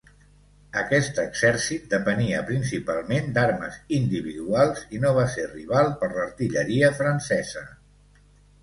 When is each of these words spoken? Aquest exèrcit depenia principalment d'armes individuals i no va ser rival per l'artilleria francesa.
Aquest 0.83 1.19
exèrcit 1.23 1.85
depenia 1.91 2.39
principalment 2.47 3.29
d'armes 3.37 3.77
individuals 3.99 4.83
i 4.99 5.03
no 5.05 5.13
va 5.21 5.29
ser 5.37 5.49
rival 5.55 5.95
per 6.03 6.13
l'artilleria 6.19 6.93
francesa. 7.03 7.69